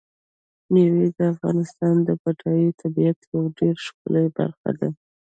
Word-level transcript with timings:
مېوې 0.71 1.07
د 1.17 1.19
افغانستان 1.33 1.95
د 2.07 2.09
بډایه 2.21 2.71
طبیعت 2.81 3.19
یوه 3.31 3.45
ډېره 3.57 3.81
ښکلې 3.85 4.25
برخه 4.37 4.69
ده. 4.79 4.89